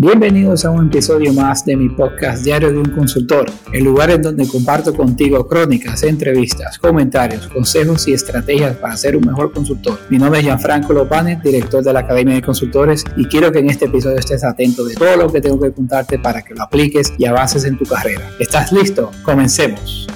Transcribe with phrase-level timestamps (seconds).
[0.00, 4.22] Bienvenidos a un episodio más de mi podcast Diario de un Consultor, el lugar en
[4.22, 9.98] donde comparto contigo crónicas, entrevistas, comentarios, consejos y estrategias para ser un mejor consultor.
[10.08, 13.70] Mi nombre es Gianfranco Lopane, director de la Academia de Consultores, y quiero que en
[13.70, 17.12] este episodio estés atento de todo lo que tengo que contarte para que lo apliques
[17.18, 18.30] y avances en tu carrera.
[18.38, 19.10] ¿Estás listo?
[19.24, 20.06] Comencemos.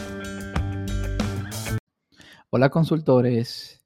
[2.50, 3.82] Hola consultores.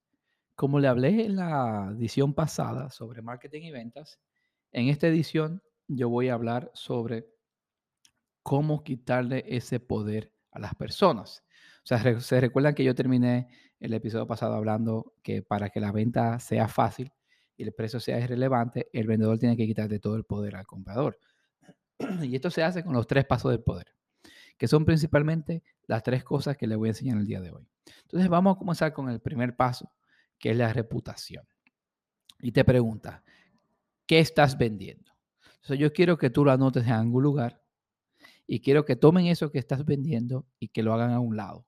[0.57, 4.19] Como le hablé en la edición pasada sobre marketing y ventas,
[4.73, 7.29] en esta edición yo voy a hablar sobre
[8.43, 11.45] cómo quitarle ese poder a las personas.
[11.85, 13.49] O sea, se recuerdan que yo terminé
[13.81, 17.13] el episodio pasado hablando que para que la venta sea fácil
[17.57, 21.19] y el precio sea irrelevante, el vendedor tiene que quitarle todo el poder al comprador.
[22.23, 23.95] Y esto se hace con los tres pasos del poder,
[24.59, 27.67] que son principalmente las tres cosas que le voy a enseñar el día de hoy.
[28.03, 29.93] Entonces vamos a comenzar con el primer paso,
[30.39, 31.47] que es la reputación.
[32.41, 33.25] Y te pregunta,
[34.07, 35.16] ¿qué estás vendiendo?
[35.75, 37.63] Yo quiero que tú lo anotes en algún lugar
[38.47, 41.67] y quiero que tomen eso que estás vendiendo y que lo hagan a un lado,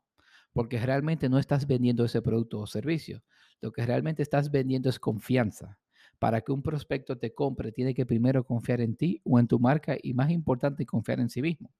[0.52, 3.22] porque realmente no estás vendiendo ese producto o servicio.
[3.60, 5.78] Lo que realmente estás vendiendo es confianza.
[6.20, 9.58] Para que un prospecto te compre, tiene que primero confiar en ti o en tu
[9.58, 11.72] marca y más importante, confiar en sí mismo.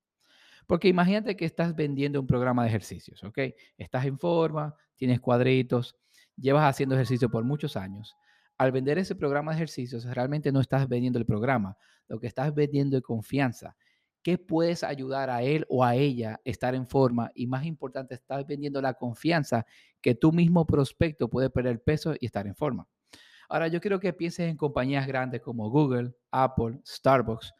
[0.66, 3.38] Porque imagínate que estás vendiendo un programa de ejercicios, ¿ok?
[3.77, 5.97] Estás en forma, tienes cuadritos,
[6.36, 8.16] llevas haciendo ejercicio por muchos años
[8.59, 11.78] al vender ese programa de ejercicios, realmente no estás vendiendo el programa,
[12.09, 13.77] lo que estás vendiendo es confianza.
[14.20, 17.31] ¿Qué puedes ayudar a él o a ella estar en forma?
[17.37, 19.65] Y más importante, estás vendiendo la confianza
[20.00, 22.89] que tú mismo prospecto puede perder peso y estar en forma.
[23.48, 27.55] Ahora, yo quiero que pienses en compañías grandes como Google, Apple, Starbucks.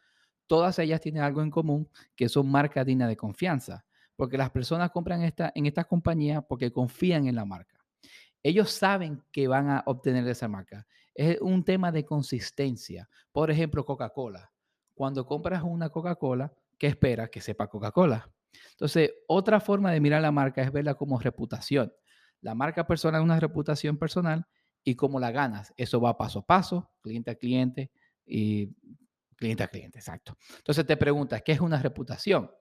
[0.47, 3.85] Todas ellas tienen algo en común, que son marcas dignas de confianza,
[4.17, 7.78] porque las personas compran esta, en estas compañías porque confían en la marca
[8.43, 10.87] ellos saben que van a obtener esa marca.
[11.13, 13.09] Es un tema de consistencia.
[13.31, 14.51] Por ejemplo, Coca-Cola.
[14.93, 17.29] Cuando compras una Coca-Cola, ¿qué esperas?
[17.29, 18.29] Que sepa Coca-Cola.
[18.71, 21.93] Entonces, otra forma de mirar la marca es verla como reputación.
[22.41, 24.45] La marca personal es una reputación personal
[24.83, 25.73] y cómo la ganas.
[25.77, 27.91] Eso va paso a paso, cliente a cliente
[28.25, 28.73] y
[29.35, 30.37] cliente a cliente, exacto.
[30.57, 32.51] Entonces te preguntas, ¿qué es una reputación?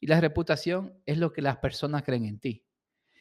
[0.00, 2.64] Y la reputación es lo que las personas creen en ti.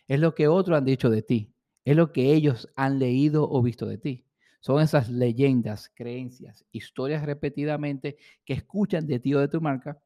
[0.07, 1.53] Es lo que otros han dicho de ti.
[1.83, 4.25] Es lo que ellos han leído o visto de ti.
[4.59, 9.99] Son esas leyendas, creencias, historias repetidamente que escuchan de ti o de tu marca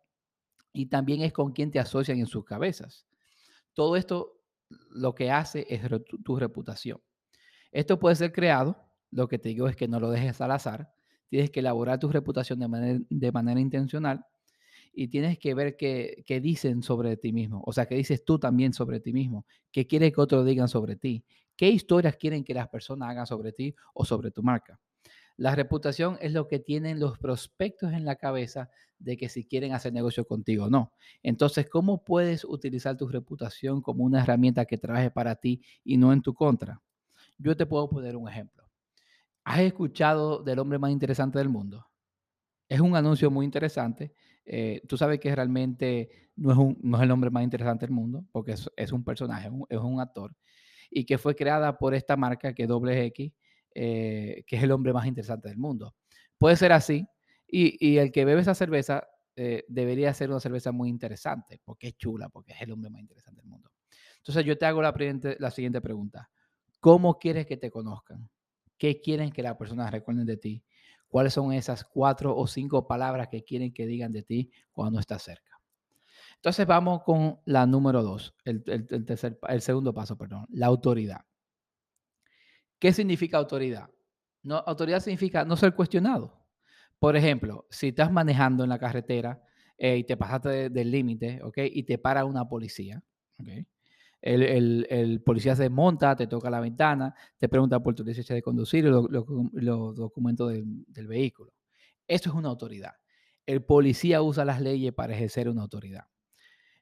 [0.72, 3.06] y también es con quien te asocian en sus cabezas.
[3.74, 4.41] Todo esto
[4.90, 5.81] lo que hace es
[6.24, 7.02] tu, reputación.
[7.72, 8.78] Esto puede ser creado,
[9.12, 10.94] lo que te digo es que no lo dejes al azar,
[11.28, 14.25] tienes que elaborar tu reputación de manera, intencional
[14.94, 18.40] y tienes que ver qué, qué, dicen sobre ti mismo, o sea, qué dices tú
[18.40, 22.53] también sobre ti mismo, qué quieres que otros digan sobre ti, ¿Qué historias quieren que
[22.53, 24.79] las personas hagan sobre ti o sobre tu marca?
[25.38, 29.73] La reputación es lo que tienen los prospectos en la cabeza de que si quieren
[29.73, 30.94] hacer negocio contigo o no.
[31.23, 36.13] Entonces, ¿cómo puedes utilizar tu reputación como una herramienta que trabaje para ti y no
[36.13, 36.81] en tu contra?
[37.38, 38.69] Yo te puedo poner un ejemplo.
[39.44, 41.85] ¿Has escuchado del hombre más interesante del mundo?
[42.69, 44.13] Es un anuncio muy interesante.
[44.45, 47.94] Eh, tú sabes que realmente no es, un, no es el hombre más interesante del
[47.94, 50.33] mundo, porque es, un personaje, es un actor
[50.90, 53.31] y que fue creada por esta marca que es X,
[53.73, 55.96] eh, que es el hombre más interesante del mundo.
[56.38, 57.07] Puede ser así,
[57.47, 61.97] y, el que bebe esa cerveza eh, debería ser una cerveza muy interesante, porque es
[61.97, 63.69] chula, porque es el hombre más interesante del mundo.
[64.18, 64.94] Entonces yo te hago la,
[65.40, 66.29] la siguiente pregunta.
[66.79, 68.29] ¿Cómo quieres que te conozcan?
[68.78, 70.63] ¿Qué quieren que las personas recuerden de ti?
[71.07, 75.24] ¿Cuáles son esas cuatro o cinco palabras que quieren que digan de ti cuando estás
[75.24, 75.54] cerca?
[76.45, 78.63] Entonces vamos con la número dos, el,
[79.03, 81.22] tercer, el segundo paso, perdón, la autoridad.
[82.78, 83.89] ¿Qué significa autoridad?
[84.44, 86.45] No, autoridad significa no ser cuestionado.
[87.00, 89.41] Por ejemplo, si estás manejando en la carretera
[89.75, 91.57] eh, y te pasaste del límite, ¿ok?
[91.66, 93.03] Y te para una policía,
[93.39, 93.66] ¿ok?
[94.22, 98.85] El, policía se monta, te toca la ventana, te pregunta por tu licencia de conducir
[98.85, 101.51] y los documentos del, del vehículo.
[102.07, 102.94] Eso es una autoridad.
[103.47, 106.06] El policía usa las leyes para ejercer una autoridad.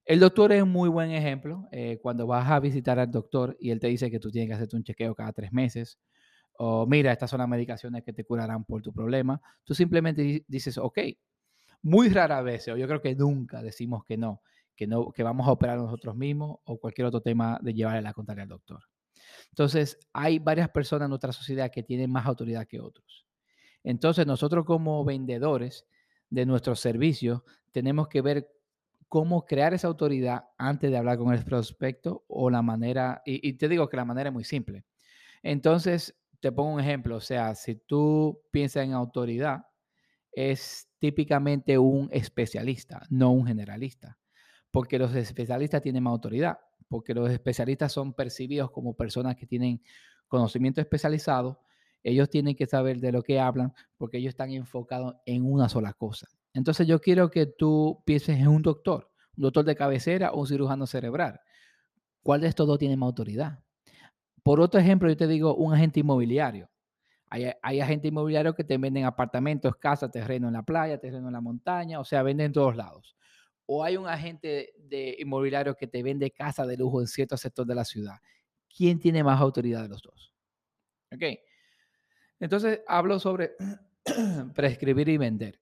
[0.06, 1.68] El doctor es un muy buen ejemplo.
[1.72, 4.56] Eh, cuando vas a visitar al doctor y él te dice que tú tienes que
[4.56, 5.98] hacerte un chequeo cada tres meses,
[6.58, 10.78] o mira, estas son las medicaciones que te curarán por tu problema, tú simplemente dices,
[10.78, 11.00] ok.
[11.82, 14.42] Muy rara vez, o yo creo que nunca decimos que no,
[14.76, 18.14] que no, que vamos a operar nosotros mismos o cualquier otro tema de llevarle la
[18.14, 18.80] contraria al doctor.
[19.50, 23.26] Entonces, hay varias personas en nuestra sociedad que tienen más autoridad que otros.
[23.84, 25.86] Entonces, nosotros como vendedores
[26.30, 27.42] de nuestros servicios
[27.72, 28.50] tenemos que ver
[29.14, 33.70] cómo crear esa autoridad antes de hablar con el prospecto o la manera, y, te
[33.70, 34.86] digo que la manera es muy simple.
[35.44, 39.68] Entonces, te pongo un ejemplo, o sea, si tú piensas en autoridad,
[40.32, 44.18] es típicamente un especialista, no un generalista,
[44.72, 46.58] porque los especialistas tienen más autoridad,
[46.88, 49.84] porque los especialistas son percibidos como personas que tienen
[50.28, 51.62] conocimiento especializado,
[52.02, 55.94] ellos tienen que saber de lo que hablan porque ellos están enfocados en una sola
[55.94, 56.28] cosa.
[56.54, 60.48] Entonces yo quiero que tú pienses en un doctor, un doctor de cabecera o un
[60.48, 61.40] cirujano cerebral.
[62.22, 63.60] ¿Cuál de estos dos tiene más autoridad?
[64.44, 66.70] Por otro ejemplo, yo te digo un agente inmobiliario.
[67.30, 71.42] Hay, agentes inmobiliarios que te venden apartamentos, casas, terreno en la playa, terreno en la
[71.42, 73.18] montaña, o sea, venden en todos lados.
[73.66, 77.66] O hay un agente de inmobiliario que te vende casa de lujo en cierto sector
[77.66, 78.18] de la ciudad.
[78.70, 80.32] ¿Quién tiene más autoridad de los dos?
[81.12, 81.24] ¿Ok?
[82.40, 83.54] Entonces, hablo sobre
[84.54, 85.60] prescribir y vender.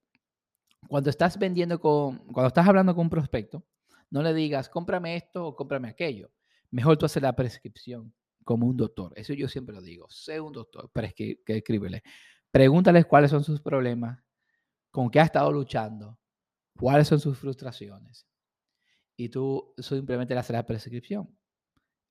[0.87, 3.65] Cuando estás vendiendo con, cuando estás hablando con un prospecto,
[4.09, 6.31] no le digas, cómprame esto o cómprame aquello.
[6.69, 8.13] Mejor tú haces la prescripción
[8.43, 9.13] como un doctor.
[9.15, 10.07] Eso yo siempre lo digo.
[10.09, 12.03] Sé un doctor, que, escríbele.
[12.51, 14.21] Pregúntales cuáles son sus problemas,
[14.89, 16.19] con qué ha estado luchando,
[16.77, 18.27] cuáles son sus frustraciones.
[19.15, 21.37] Y tú simplemente le haces la prescripción.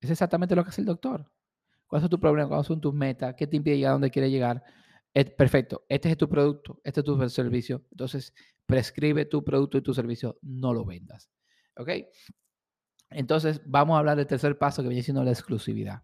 [0.00, 1.30] Es exactamente lo que hace el doctor.
[1.86, 2.48] ¿Cuáles son tus problemas?
[2.48, 3.34] ¿Cuáles son tus metas?
[3.34, 4.64] ¿Qué te impide llegar a donde quieres llegar?
[5.36, 7.84] Perfecto, este es tu producto, este es tu servicio.
[7.90, 8.32] Entonces,
[8.66, 11.30] prescribe tu producto y tu servicio, no lo vendas.
[11.76, 11.90] ¿Ok?
[13.10, 16.02] Entonces, vamos a hablar del tercer paso que viene siendo la exclusividad.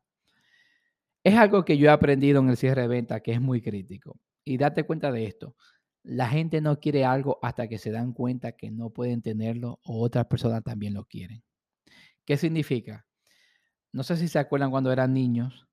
[1.23, 4.19] Es algo que yo he aprendido en el cierre de venta que es muy crítico.
[4.45, 5.57] Y date cuenta de esto.
[6.03, 10.03] La gente no quiere algo hasta que se dan cuenta que no pueden tenerlo o
[10.03, 11.43] otras personas también lo quieren.
[12.25, 13.07] ¿Qué significa?
[13.93, 15.67] No sé si se acuerdan cuando eran niños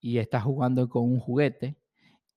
[0.00, 1.78] y estás jugando con un juguete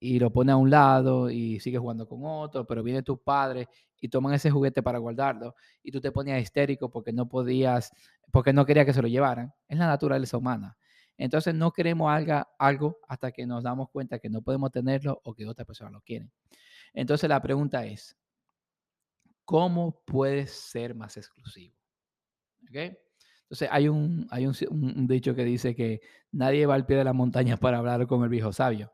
[0.02, 3.68] y lo pone a un lado y sigue jugando con otro, pero viene tu padre
[4.00, 7.92] y toman ese juguete para guardarlo y tú te ponías histérico porque no podías,
[8.32, 9.54] porque no quería que se lo llevaran.
[9.68, 10.76] Es la naturaleza humana.
[11.16, 12.12] Entonces no queremos
[12.58, 16.00] algo, hasta que nos damos cuenta que no podemos tenerlo o que otra persona lo
[16.00, 16.28] quiere.
[16.92, 18.16] Entonces la pregunta es,
[19.44, 21.76] ¿cómo puedes ser más exclusivo?
[23.42, 26.00] Entonces hay, un, hay un, dicho que dice que
[26.32, 28.92] nadie va al pie de la montaña para hablar con el viejo sabio.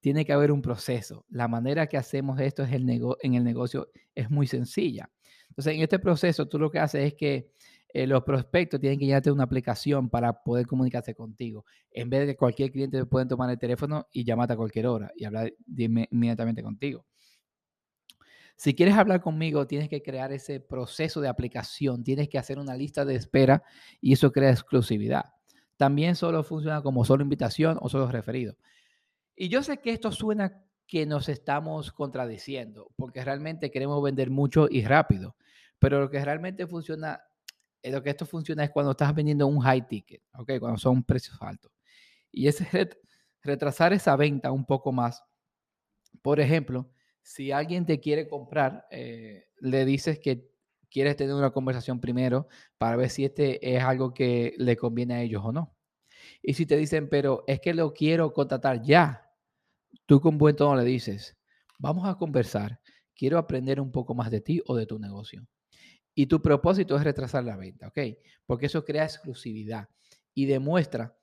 [0.00, 1.24] Tiene que haber un proceso.
[1.28, 2.88] La manera que hacemos esto es el
[3.22, 5.10] en el negocio es muy sencilla.
[5.48, 7.50] Entonces, en este proceso, tú lo que haces es que
[7.88, 11.64] eh, los prospectos tienen que llenarte una aplicación para poder comunicarse contigo.
[11.90, 15.10] En vez de que cualquier cliente pueden tomar el teléfono y llamarte a cualquier hora
[15.16, 17.06] y hablar inmediatamente contigo.
[18.56, 22.74] Si quieres hablar conmigo, tienes que crear ese proceso de aplicación, tienes que hacer una
[22.74, 23.62] lista de espera
[24.00, 25.24] y eso crea exclusividad.
[25.76, 28.56] También solo funciona como solo invitación o solo referido.
[29.36, 34.66] Y yo sé que esto suena que nos estamos contradiciendo, porque realmente queremos vender mucho
[34.70, 35.36] y rápido,
[35.78, 37.20] pero lo que realmente funciona
[37.86, 40.20] eh, lo que esto funciona es cuando estás vendiendo un high ticket.
[40.32, 41.70] Cuando son precios altos.
[42.32, 42.60] Y es
[43.42, 45.22] retrasar esa venta un poco más.
[46.20, 46.90] Por ejemplo,
[47.22, 50.50] si alguien te quiere comprar, eh, le dices que
[50.90, 55.22] quieres tener una conversación primero para ver si este es algo que le conviene a
[55.22, 55.76] ellos o no.
[56.42, 59.25] Y si te dicen, pero es que lo quiero contratar ya,
[60.06, 61.36] tú con buen tono le dices,
[61.78, 62.80] vamos a conversar,
[63.14, 65.46] quiero aprender un poco más de ti o de tu negocio.
[66.14, 67.98] Y tu propósito es retrasar la venta, ¿ok?
[68.46, 69.88] Porque eso crea exclusividad
[70.32, 71.16] y demuestra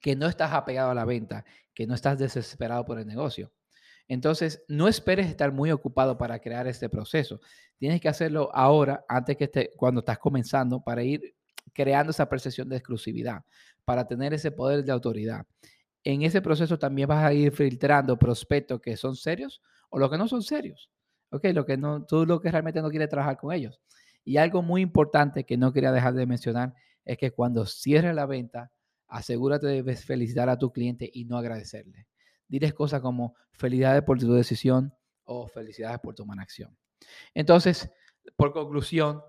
[0.00, 3.52] que no estás apegado a la venta, que no estás desesperado por el negocio.
[4.08, 7.40] Entonces, no esperes estar muy ocupado para crear este proceso.
[7.78, 11.34] Tienes que hacerlo ahora, antes que esté, cuando estás comenzando, para ir
[11.72, 13.42] creando esa percepción de exclusividad,
[13.84, 15.46] para tener ese poder de autoridad.
[16.04, 20.18] En ese proceso también vas a ir filtrando prospectos que son serios o los que
[20.18, 20.90] no son serios.
[21.30, 23.80] Ok, lo que no, tú lo que realmente no quieres trabajar con ellos.
[24.24, 28.26] Y algo muy importante que no quería dejar de mencionar es que cuando cierres la
[28.26, 28.70] venta,
[29.08, 32.06] asegúrate de felicitar a tu cliente y no agradecerle.
[32.48, 34.94] Diles cosas como felicidades por tu decisión
[35.24, 36.76] o felicidades por tu buena acción.
[37.34, 37.90] Entonces,
[38.36, 39.22] por conclusión,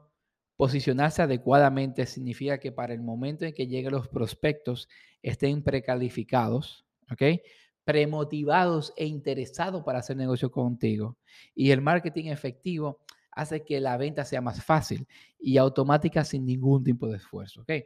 [0.56, 4.88] posicionarse adecuadamente significa que para el momento en que lleguen los prospectos
[5.22, 7.42] estén precalificados, ¿ok?
[7.86, 11.18] premotivados e interesados para hacer negocio contigo.
[11.54, 13.00] Y el marketing efectivo
[13.32, 15.08] hace que la venta sea más fácil
[15.38, 17.62] y automática sin ningún tipo de esfuerzo.
[17.62, 17.86] ¿okay?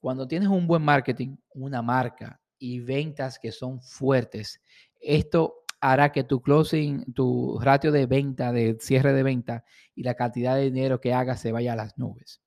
[0.00, 4.60] Cuando tienes un buen marketing, una marca y ventas que son fuertes,
[5.00, 10.14] esto hará que tu closing, tu ratio de venta, de cierre de venta y la
[10.14, 12.42] cantidad de dinero que hagas se vaya a las nubes.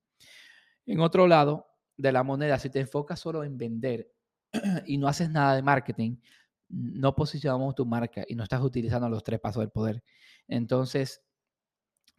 [0.85, 4.11] En otro lado de la moneda, si te enfocas solo en vender
[4.85, 6.17] y no haces nada de marketing,
[6.69, 10.03] no posicionamos tu marca y no estás utilizando los tres pasos del poder.
[10.47, 11.21] Entonces,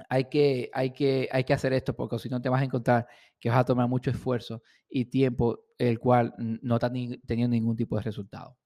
[0.09, 3.07] hay que, hay, que, hay que hacer esto porque si no te vas a encontrar
[3.39, 6.93] que vas a tomar mucho esfuerzo y tiempo el cual no estás
[7.27, 8.57] teniendo ningún tipo de resultado.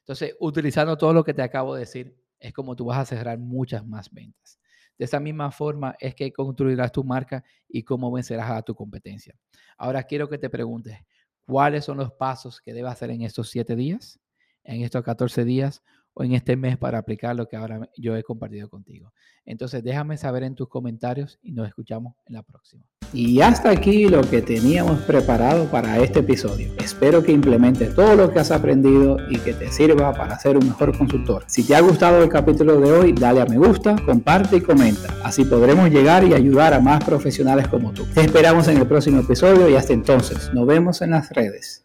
[0.00, 3.38] Entonces, utilizando todo lo que te acabo de decir, es como tú vas a cerrar
[3.38, 4.58] muchas más ventas.
[4.98, 9.34] De esa misma forma es que construirás tu marca y cómo vencerás a tu competencia.
[9.78, 10.98] Ahora quiero que te preguntes,
[11.46, 14.20] ¿cuáles son los pasos que debes hacer en estos siete días,
[14.62, 18.22] en estos 14 días o en este mes para aplicar lo que ahora yo he
[18.22, 19.14] compartido contigo?
[19.46, 22.84] Entonces déjame saber en tus comentarios y nos escuchamos en la próxima.
[23.12, 26.72] Y hasta aquí lo que teníamos preparado para este episodio.
[26.78, 30.66] Espero que implementes todo lo que has aprendido y que te sirva para ser un
[30.66, 31.42] mejor consultor.
[31.46, 35.14] Si te ha gustado el capítulo de hoy, dale a me gusta, comparte y comenta.
[35.24, 38.06] Así podremos llegar y ayudar a más profesionales como tú.
[38.14, 41.78] Te esperamos en el próximo episodio y hasta entonces, nos vemos en las redes.